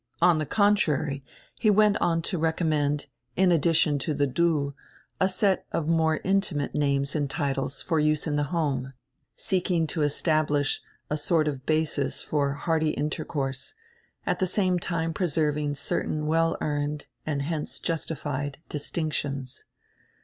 [0.19, 1.23] On die contrary,
[1.59, 3.05] he went on to recom mend,
[3.35, 4.73] in addition to die "Du,"
[5.19, 8.93] a set of more intimate names and titles for use in die home,
[9.35, 13.75] seeking to establish a sort of basis for hearty intercourse,
[14.25, 19.65] at the same time preserving certain well earned, and hence justified, dis tinctions.